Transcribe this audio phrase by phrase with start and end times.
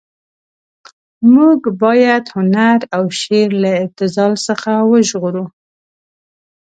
[1.33, 5.45] موږ باید هنر او شعر له ابتذال څخه وژغورو.